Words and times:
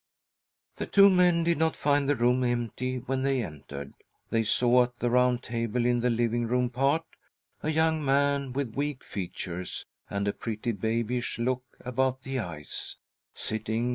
The 0.77 0.87
two 0.87 1.11
men 1.11 1.43
did 1.43 1.59
not 1.59 1.75
find 1.75 2.09
the 2.09 2.15
room 2.15 2.43
empty 2.43 2.95
when 2.97 3.21
they 3.21 3.43
entered. 3.45 3.93
They 4.31 4.41
saw, 4.41 4.85
at 4.85 4.97
the 4.97 5.11
round 5.11 5.43
table 5.43 5.85
in 5.85 5.99
the 5.99 6.09
living 6.09 6.47
room 6.47 6.71
part, 6.71 7.05
a 7.61 7.69
young 7.69 8.03
man 8.03 8.51
with 8.51 8.73
weak 8.73 9.03
features 9.03 9.85
and^ 10.09 10.27
a 10.27 10.33
pretty 10.33 10.71
babyish 10.71 11.37
look 11.37 11.77
about 11.81 12.23
the 12.23 12.39
eyes, 12.39 12.97
sitting 13.35 13.89
m 13.89 13.89